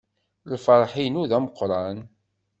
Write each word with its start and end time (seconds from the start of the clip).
Lferḥ-inu 0.51 1.23
d 1.29 1.31
ameqqran. 1.37 1.97